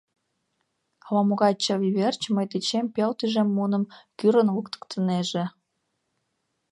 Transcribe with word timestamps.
Ала-могай 1.05 1.53
чыве 1.63 1.89
верч 1.97 2.21
мый 2.35 2.45
дечем 2.53 2.85
пел 2.93 3.11
тӱжем 3.19 3.47
муным 3.55 3.83
кӱрын 4.17 4.47
луктыктынеже. 4.55 5.45